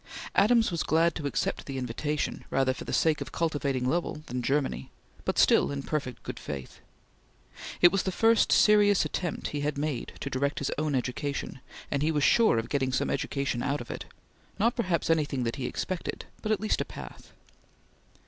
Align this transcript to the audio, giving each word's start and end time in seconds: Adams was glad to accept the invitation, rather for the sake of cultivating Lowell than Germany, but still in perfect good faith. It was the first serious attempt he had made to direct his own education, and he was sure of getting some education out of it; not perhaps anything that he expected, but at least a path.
Adams 0.33 0.71
was 0.71 0.81
glad 0.81 1.13
to 1.13 1.27
accept 1.27 1.67
the 1.67 1.77
invitation, 1.77 2.43
rather 2.49 2.73
for 2.73 2.85
the 2.85 2.91
sake 2.91 3.21
of 3.21 3.31
cultivating 3.31 3.85
Lowell 3.87 4.23
than 4.25 4.41
Germany, 4.41 4.89
but 5.25 5.37
still 5.37 5.69
in 5.71 5.83
perfect 5.83 6.23
good 6.23 6.39
faith. 6.39 6.79
It 7.81 7.91
was 7.91 8.01
the 8.01 8.11
first 8.11 8.51
serious 8.51 9.05
attempt 9.05 9.49
he 9.49 9.61
had 9.61 9.77
made 9.77 10.13
to 10.21 10.31
direct 10.31 10.57
his 10.57 10.71
own 10.79 10.95
education, 10.95 11.59
and 11.91 12.01
he 12.01 12.11
was 12.11 12.23
sure 12.23 12.57
of 12.57 12.67
getting 12.69 12.91
some 12.91 13.11
education 13.11 13.61
out 13.61 13.79
of 13.79 13.91
it; 13.91 14.05
not 14.57 14.75
perhaps 14.75 15.11
anything 15.11 15.43
that 15.43 15.57
he 15.57 15.67
expected, 15.67 16.25
but 16.41 16.51
at 16.51 16.59
least 16.59 16.81
a 16.81 16.85
path. 16.85 17.33